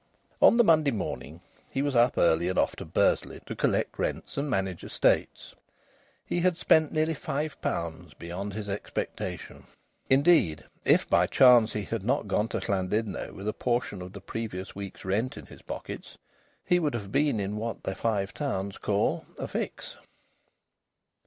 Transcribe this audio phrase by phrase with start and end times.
[0.41, 4.35] On the Monday morning he was up early and off to Bursley to collect rents
[4.35, 5.53] and manage estates.
[6.25, 9.65] He had spent nearly five pounds beyond his expectation.
[10.09, 14.21] Indeed, if by chance he had not gone to Llandudno with a portion of the
[14.21, 16.17] previous week's rents in his pockets,
[16.65, 19.97] he would have been in what the Five Towns call a fix.